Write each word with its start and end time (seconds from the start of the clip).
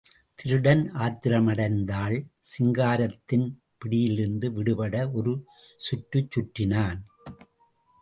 திருடன் 0.35 0.81
ஆத்திரமடைந்தாள் 0.95 2.15
சிங்காரத்தின் 2.53 3.47
பிடியிலிருந்து 3.77 4.51
விடுபட 4.51 4.95
ஒரு 5.11 5.35
சுற்று 5.77 6.27
சுற்றினான். 6.35 7.01